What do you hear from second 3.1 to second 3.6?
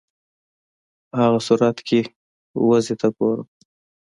ګورم.